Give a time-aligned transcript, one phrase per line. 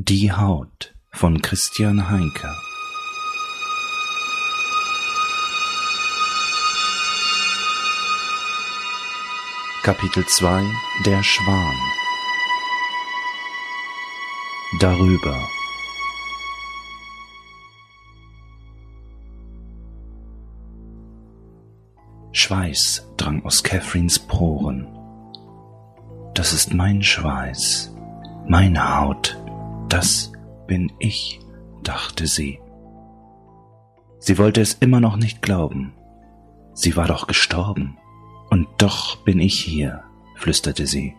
[0.00, 2.54] Die Haut von Christian Heinke.
[9.82, 10.62] Kapitel 2
[11.04, 11.74] Der Schwan.
[14.78, 15.36] Darüber.
[22.30, 24.86] Schweiß drang aus Catherines Poren.
[26.34, 27.92] Das ist mein Schweiß,
[28.46, 29.36] meine Haut,
[29.88, 30.32] das
[30.66, 31.40] bin ich,
[31.82, 32.60] dachte sie.
[34.18, 35.94] Sie wollte es immer noch nicht glauben.
[36.74, 37.98] Sie war doch gestorben.
[38.50, 40.04] Und doch bin ich hier,
[40.36, 41.14] flüsterte sie.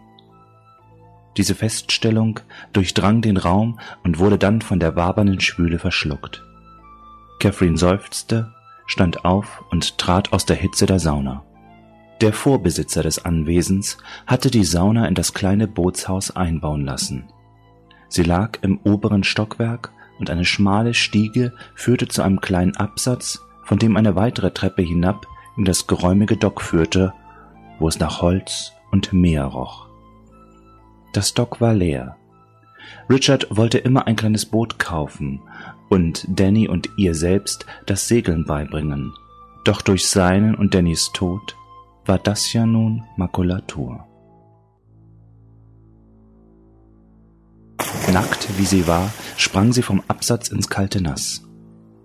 [1.37, 2.39] Diese Feststellung
[2.73, 6.43] durchdrang den Raum und wurde dann von der wabernden Schwüle verschluckt.
[7.39, 8.53] Catherine seufzte,
[8.88, 11.45] stand auf und trat aus der Hitze der Sauna.
[12.21, 17.31] Der Vorbesitzer des Anwesens hatte die Sauna in das kleine Bootshaus einbauen lassen.
[18.09, 23.79] Sie lag im oberen Stockwerk und eine schmale Stiege führte zu einem kleinen Absatz, von
[23.79, 27.13] dem eine weitere Treppe hinab in das geräumige Dock führte,
[27.79, 29.88] wo es nach Holz und Meer roch.
[31.13, 32.17] Das Dock war leer.
[33.09, 35.41] Richard wollte immer ein kleines Boot kaufen
[35.89, 39.13] und Danny und ihr selbst das Segeln beibringen.
[39.63, 41.55] Doch durch seinen und Dannys Tod
[42.05, 44.08] war das ja nun Makulatur.
[48.11, 51.44] Nackt wie sie war, sprang sie vom Absatz ins kalte Nass.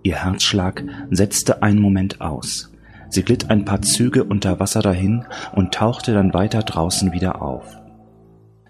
[0.03, 2.71] Ihr Herzschlag setzte einen Moment aus.
[3.09, 7.77] Sie glitt ein paar Züge unter Wasser dahin und tauchte dann weiter draußen wieder auf.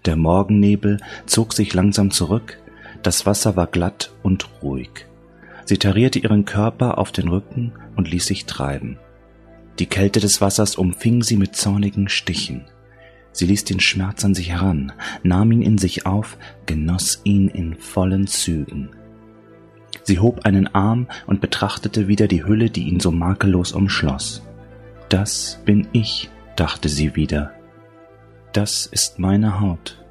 [0.06, 2.58] Der Morgennebel zog sich langsam zurück,
[3.02, 5.06] das Wasser war glatt und ruhig.
[5.64, 8.98] Sie tarierte ihren Körper auf den Rücken und ließ sich treiben.
[9.78, 12.64] Die Kälte des Wassers umfing sie mit zornigen Stichen.
[13.36, 14.92] Sie ließ den Schmerz an sich heran,
[15.22, 18.88] nahm ihn in sich auf, genoss ihn in vollen Zügen.
[20.04, 24.42] Sie hob einen Arm und betrachtete wieder die Hülle, die ihn so makellos umschloss.
[25.10, 27.52] Das bin ich, dachte sie wieder.
[28.54, 30.02] Das ist meine Haut.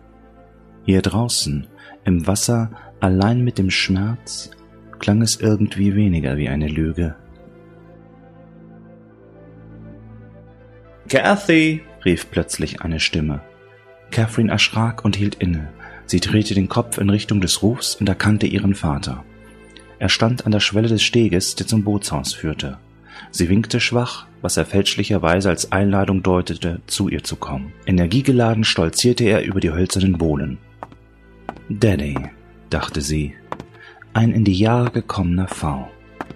[0.85, 1.65] Hier draußen,
[2.03, 2.69] im Wasser,
[2.99, 4.51] allein mit dem Schmerz,
[4.99, 7.15] klang es irgendwie weniger wie eine Lüge.
[11.09, 13.41] Kathy, rief plötzlich eine Stimme.
[14.11, 15.69] Catherine erschrak und hielt inne.
[16.05, 19.23] Sie drehte den Kopf in Richtung des Rufs und erkannte ihren Vater.
[19.97, 22.77] Er stand an der Schwelle des Steges, der zum Bootshaus führte.
[23.31, 27.73] Sie winkte schwach, was er fälschlicherweise als Einladung deutete, zu ihr zu kommen.
[27.85, 30.57] Energiegeladen stolzierte er über die hölzernen Bohlen.
[31.69, 32.15] Daddy,
[32.69, 33.33] dachte sie,
[34.13, 35.89] ein in die Jahre gekommener V.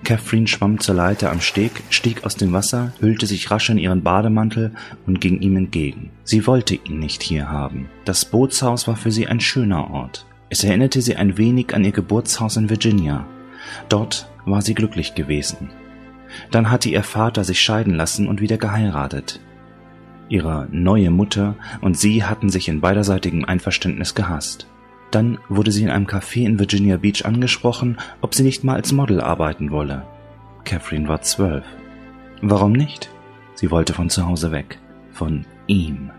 [0.04, 4.02] Catherine schwamm zur Leiter am Steg, stieg aus dem Wasser, hüllte sich rasch in ihren
[4.02, 4.72] Bademantel
[5.06, 6.10] und ging ihm entgegen.
[6.24, 7.90] Sie wollte ihn nicht hier haben.
[8.06, 10.26] Das Bootshaus war für sie ein schöner Ort.
[10.50, 13.26] Es erinnerte sie ein wenig an ihr Geburtshaus in Virginia.
[13.88, 15.70] Dort war sie glücklich gewesen.
[16.52, 19.40] Dann hatte ihr Vater sich scheiden lassen und wieder geheiratet.
[20.30, 24.68] Ihre neue Mutter und sie hatten sich in beiderseitigem Einverständnis gehasst.
[25.12, 28.92] Dann wurde sie in einem Café in Virginia Beach angesprochen, ob sie nicht mal als
[28.92, 30.06] Model arbeiten wolle.
[30.66, 31.66] Catherine war zwölf.
[32.42, 33.09] Warum nicht?
[33.56, 34.78] Sie wollte von zu Hause weg.
[35.12, 36.12] Von ihm.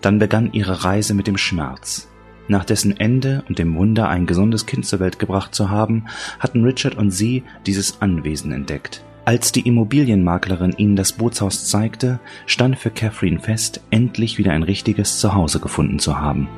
[0.00, 2.08] Dann begann ihre Reise mit dem Schmerz.
[2.48, 6.06] Nach dessen Ende und dem Wunder, ein gesundes Kind zur Welt gebracht zu haben,
[6.38, 9.04] hatten Richard und sie dieses Anwesen entdeckt.
[9.24, 15.20] Als die Immobilienmaklerin ihnen das Bootshaus zeigte, stand für Catherine fest, endlich wieder ein richtiges
[15.20, 16.48] Zuhause gefunden zu haben.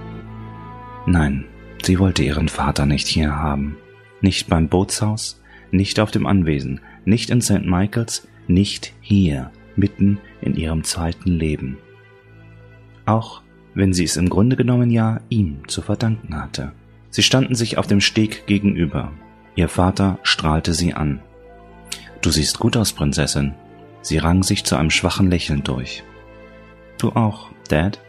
[1.05, 1.45] Nein,
[1.83, 3.77] Sie wollte ihren Vater nicht hier haben.
[4.21, 7.65] Nicht beim Bootshaus, nicht auf dem Anwesen, nicht in St.
[7.65, 11.79] Michaels, nicht hier, mitten in ihrem zweiten Leben.
[13.05, 13.43] Auch
[13.75, 16.73] wenn sie es im Grunde genommen ja ihm zu verdanken hatte.
[17.11, 19.13] Sie standen sich auf dem Steg gegenüber.
[19.57, 21.21] Ihr Vater strahlte sie an.
[22.21, 23.55] Du siehst gut aus, Prinzessin.
[24.03, 26.05] Sie rang sich zu einem schwachen Lächeln durch.
[26.99, 28.01] Du auch, Dad?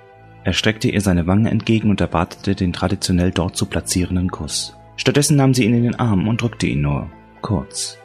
[0.43, 4.75] Er streckte ihr seine Wange entgegen und erwartete den traditionell dort zu platzierenden Kuss.
[4.97, 7.09] Stattdessen nahm sie ihn in den Arm und drückte ihn nur.
[7.41, 7.97] Kurz.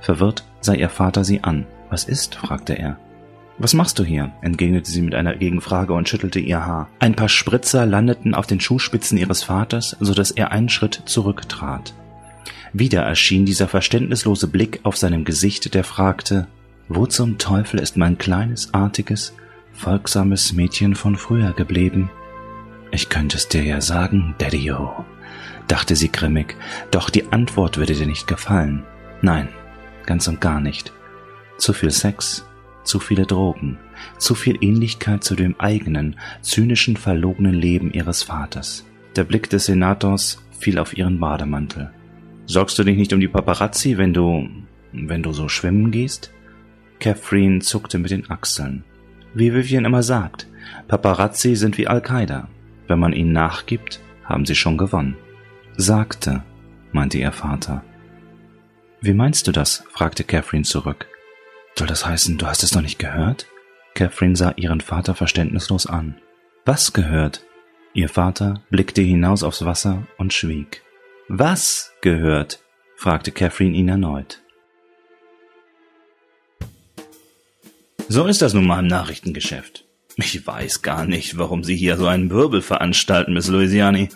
[0.00, 1.66] Verwirrt sah ihr Vater sie an.
[1.90, 2.34] Was ist?
[2.34, 2.98] fragte er.
[3.58, 4.32] Was machst du hier?
[4.40, 6.88] entgegnete sie mit einer Gegenfrage und schüttelte ihr Haar.
[6.98, 11.94] Ein paar Spritzer landeten auf den Schuhspitzen ihres Vaters, so dass er einen Schritt zurücktrat.
[12.72, 16.48] Wieder erschien dieser verständnislose Blick auf seinem Gesicht, der fragte,
[16.88, 19.34] wo zum Teufel ist mein kleines, artiges,
[19.72, 22.10] folgsames Mädchen von früher geblieben.
[22.90, 25.04] Ich könnte es dir ja sagen, Daddy-O,
[25.68, 26.56] dachte sie grimmig,
[26.90, 28.84] doch die Antwort würde dir nicht gefallen.
[29.22, 29.48] Nein,
[30.06, 30.92] ganz und gar nicht.
[31.58, 32.46] Zu viel Sex,
[32.84, 33.78] zu viele Drogen,
[34.18, 38.84] zu viel Ähnlichkeit zu dem eigenen, zynischen, verlogenen Leben ihres Vaters.
[39.16, 41.90] Der Blick des Senators fiel auf ihren Bademantel.
[42.46, 44.48] Sorgst du dich nicht um die Paparazzi, wenn du,
[44.92, 46.32] wenn du so schwimmen gehst?
[46.98, 48.84] Catherine zuckte mit den Achseln.
[49.34, 50.46] Wie Vivian immer sagt,
[50.88, 52.48] Paparazzi sind wie Al-Qaida.
[52.86, 55.16] Wenn man ihnen nachgibt, haben sie schon gewonnen.
[55.76, 56.42] Sagte,
[56.92, 57.82] meinte ihr Vater.
[59.00, 59.84] Wie meinst du das?
[59.90, 61.06] fragte Catherine zurück.
[61.76, 63.46] Soll das heißen, du hast es noch nicht gehört?
[63.94, 66.16] Catherine sah ihren Vater verständnislos an.
[66.64, 67.44] Was gehört?
[67.94, 70.82] Ihr Vater blickte hinaus aufs Wasser und schwieg.
[71.28, 72.60] Was gehört?
[72.96, 74.41] fragte Catherine ihn erneut.
[78.12, 79.86] So ist das nun mal im Nachrichtengeschäft.
[80.16, 84.10] Ich weiß gar nicht, warum Sie hier so einen Wirbel veranstalten, Miss Louisiani.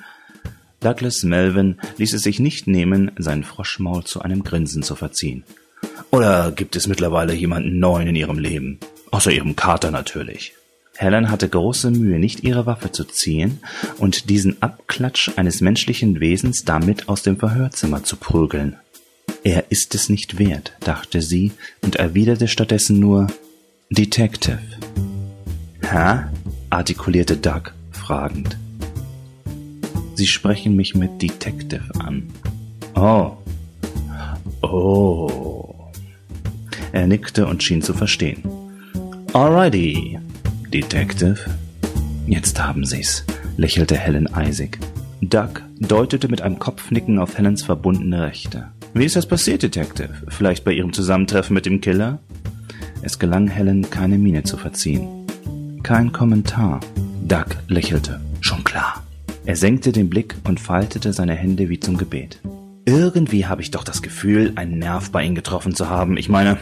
[0.80, 5.44] Douglas Melvin ließ es sich nicht nehmen, sein Froschmaul zu einem Grinsen zu verziehen.
[6.10, 8.80] Oder gibt es mittlerweile jemanden neuen in Ihrem Leben?
[9.12, 10.52] Außer Ihrem Kater natürlich.
[10.94, 13.60] Helen hatte große Mühe, nicht ihre Waffe zu ziehen
[13.96, 18.76] und diesen Abklatsch eines menschlichen Wesens damit aus dem Verhörzimmer zu prügeln.
[19.42, 23.28] Er ist es nicht wert, dachte sie und erwiderte stattdessen nur
[23.90, 24.58] Detective.
[25.80, 26.24] Hä?
[26.70, 28.58] artikulierte Doug fragend.
[30.16, 32.24] Sie sprechen mich mit Detective an.
[32.96, 33.36] Oh.
[34.62, 35.72] Oh.
[36.90, 38.42] Er nickte und schien zu verstehen.
[39.32, 40.18] Alrighty,
[40.72, 41.38] Detective.
[42.26, 43.24] Jetzt haben Sie's,
[43.56, 44.80] lächelte Helen eisig.
[45.20, 48.66] Doug deutete mit einem Kopfnicken auf Helens verbundene Rechte.
[48.94, 50.10] Wie ist das passiert, Detective?
[50.28, 52.18] Vielleicht bei Ihrem Zusammentreffen mit dem Killer?
[53.06, 55.06] Es gelang Helen, keine Miene zu verziehen.
[55.84, 56.80] Kein Kommentar.
[57.22, 58.20] Doug lächelte.
[58.40, 59.04] Schon klar.
[59.44, 62.40] Er senkte den Blick und faltete seine Hände wie zum Gebet.
[62.84, 66.16] Irgendwie habe ich doch das Gefühl, einen Nerv bei Ihnen getroffen zu haben.
[66.16, 66.58] Ich meine,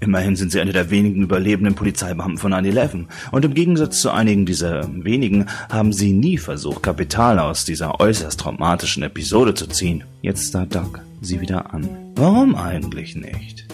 [0.00, 3.04] immerhin sind Sie einer der wenigen überlebenden Polizeibeamten von 9-11.
[3.30, 8.40] Und im Gegensatz zu einigen dieser wenigen haben Sie nie versucht, Kapital aus dieser äußerst
[8.40, 10.02] traumatischen Episode zu ziehen.
[10.22, 11.88] Jetzt sah Doc sie wieder an.
[12.16, 13.64] Warum eigentlich nicht?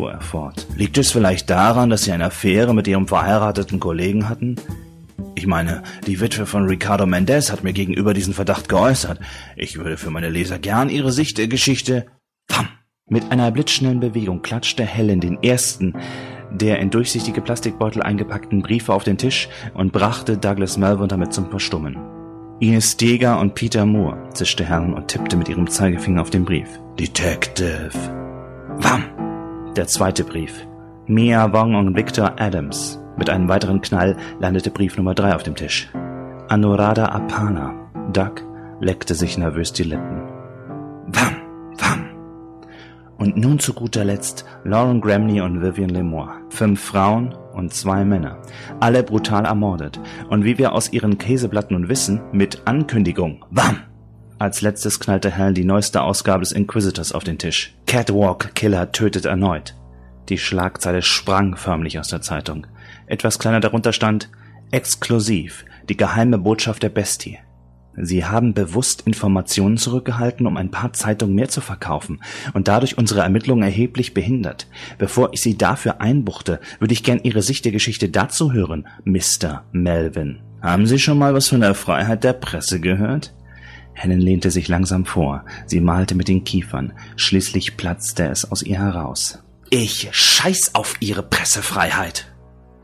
[0.00, 0.66] Fuhr er fort.
[0.76, 4.56] Liegt es vielleicht daran, dass Sie eine Affäre mit Ihrem verheirateten Kollegen hatten?
[5.34, 9.20] Ich meine, die Witwe von Ricardo Mendez hat mir gegenüber diesen Verdacht geäußert.
[9.56, 12.06] Ich würde für meine Leser gern ihre Sicht der Geschichte.
[12.48, 12.68] Pam!
[13.08, 15.94] Mit einer blitzschnellen Bewegung klatschte Helen den ersten
[16.52, 21.48] der in durchsichtige Plastikbeutel eingepackten Briefe auf den Tisch und brachte Douglas Melvin damit zum
[21.48, 21.96] Verstummen.
[22.58, 26.66] Ines Steger und Peter Moore, zischte Helen und tippte mit ihrem Zeigefinger auf den Brief.
[26.98, 27.92] Detective.
[28.78, 29.29] Wam!
[29.80, 30.66] Der zweite Brief.
[31.06, 33.00] Mia Wong und Victor Adams.
[33.16, 35.88] Mit einem weiteren Knall landete Brief Nummer drei auf dem Tisch.
[36.50, 37.72] Anuradha Apana.
[38.12, 38.44] Duck
[38.80, 40.20] leckte sich nervös die Lippen.
[41.06, 41.34] Wam,
[41.78, 42.04] wam.
[43.16, 46.34] Und nun zu guter Letzt Lauren Gramney und Vivian Lemoore.
[46.50, 48.36] Fünf Frauen und zwei Männer.
[48.80, 49.98] Alle brutal ermordet.
[50.28, 53.46] Und wie wir aus ihren Käseblatt nun wissen, mit Ankündigung.
[53.48, 53.78] Wam!
[54.40, 57.74] Als letztes knallte Helen die neueste Ausgabe des Inquisitors auf den Tisch.
[57.86, 59.74] Catwalk Killer tötet erneut.
[60.30, 62.66] Die Schlagzeile sprang förmlich aus der Zeitung.
[63.06, 64.30] Etwas kleiner darunter stand
[64.70, 67.38] Exklusiv, die geheime Botschaft der Bestie.
[67.98, 72.22] Sie haben bewusst Informationen zurückgehalten, um ein paar Zeitungen mehr zu verkaufen
[72.54, 74.68] und dadurch unsere Ermittlungen erheblich behindert.
[74.96, 79.64] Bevor ich Sie dafür einbuchte, würde ich gern Ihre Sicht der Geschichte dazu hören, Mr.
[79.72, 80.40] Melvin.
[80.62, 83.34] Haben Sie schon mal was von der Freiheit der Presse gehört?
[84.00, 85.44] Helen lehnte sich langsam vor.
[85.66, 86.94] Sie malte mit den Kiefern.
[87.16, 89.42] Schließlich platzte es aus ihr heraus.
[89.68, 92.32] Ich scheiß auf Ihre Pressefreiheit.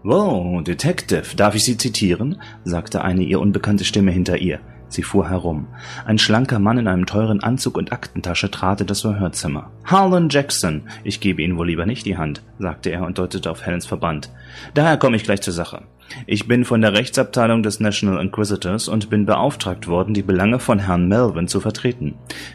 [0.02, 2.42] Wow, Detective, darf ich Sie zitieren?
[2.64, 4.60] sagte eine ihr unbekannte Stimme hinter ihr.
[4.88, 5.68] Sie fuhr herum.
[6.04, 9.72] Ein schlanker Mann in einem teuren Anzug und Aktentasche trat in das Verhörzimmer.
[9.84, 13.64] Harlan Jackson, ich gebe Ihnen wohl lieber nicht die Hand, sagte er und deutete auf
[13.64, 14.30] Helens Verband.
[14.74, 15.82] Daher komme ich gleich zur Sache.
[16.26, 20.78] Ich bin von der Rechtsabteilung des National Inquisitors und bin beauftragt worden, die Belange von
[20.78, 22.14] Herrn Melvin zu vertreten.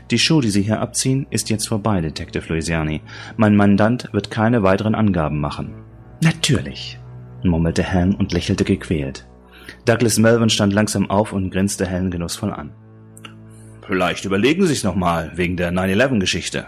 [0.09, 3.01] Die Show, die Sie hier abziehen, ist jetzt vorbei, Detective Louisiani.
[3.37, 5.73] Mein Mandant wird keine weiteren Angaben machen.
[6.23, 6.99] Natürlich,
[7.43, 9.27] murmelte Helen und lächelte gequält.
[9.85, 12.71] Douglas Melvin stand langsam auf und grinste Helen genussvoll an.
[13.85, 16.67] Vielleicht überlegen Sie sich's nochmal, wegen der 9-11-Geschichte.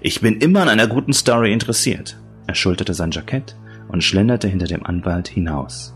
[0.00, 2.18] Ich bin immer an einer guten Story interessiert.
[2.46, 3.56] Er schulterte sein Jackett
[3.88, 5.94] und schlenderte hinter dem Anwalt hinaus.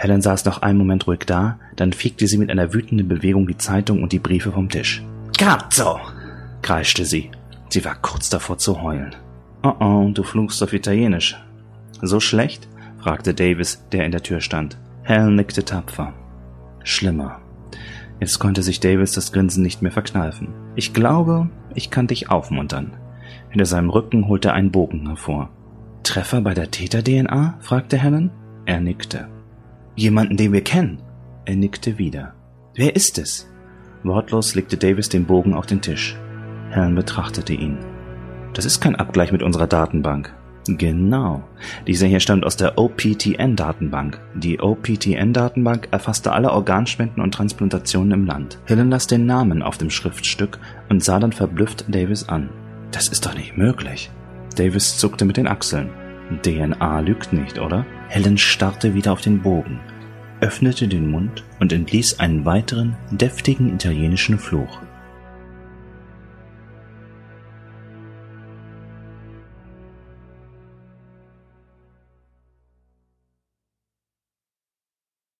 [0.00, 3.58] Helen saß noch einen Moment ruhig da, dann fiegte sie mit einer wütenden Bewegung die
[3.58, 5.04] Zeitung und die Briefe vom Tisch.
[5.36, 6.00] Cazzo!
[6.62, 7.30] kreischte sie.
[7.68, 9.14] Sie war kurz davor zu heulen.
[9.62, 11.38] Oh oh, du fluchst auf Italienisch.
[12.00, 12.66] So schlecht?
[12.98, 14.78] fragte Davis, der in der Tür stand.
[15.02, 16.14] Helen nickte tapfer.
[16.82, 17.42] Schlimmer.
[18.20, 20.48] Jetzt konnte sich Davis das Grinsen nicht mehr verkneifen.
[20.76, 22.92] Ich glaube, ich kann dich aufmuntern.
[23.50, 25.50] Hinter seinem Rücken holte er einen Bogen hervor.
[26.04, 27.58] Treffer bei der Täter-DNA?
[27.60, 28.30] fragte Helen.
[28.64, 29.28] Er nickte.
[30.00, 31.02] Jemanden, den wir kennen.
[31.44, 32.32] Er nickte wieder.
[32.74, 33.46] Wer ist es?
[34.02, 36.16] Wortlos legte Davis den Bogen auf den Tisch.
[36.70, 37.76] Helen betrachtete ihn.
[38.54, 40.34] Das ist kein Abgleich mit unserer Datenbank.
[40.66, 41.44] Genau.
[41.86, 44.18] Dieser hier stammt aus der OPTN-Datenbank.
[44.36, 48.58] Die OPTN-Datenbank erfasste alle Organspenden und Transplantationen im Land.
[48.64, 52.48] Helen las den Namen auf dem Schriftstück und sah dann verblüfft Davis an.
[52.90, 54.10] Das ist doch nicht möglich.
[54.56, 55.90] Davis zuckte mit den Achseln.
[56.38, 57.84] DNA lügt nicht, oder?
[58.08, 59.80] Helen starrte wieder auf den Bogen,
[60.40, 64.80] öffnete den Mund und entließ einen weiteren, deftigen italienischen Fluch.